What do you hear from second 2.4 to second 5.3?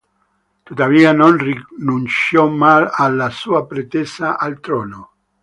mai alla sua pretesa al trono.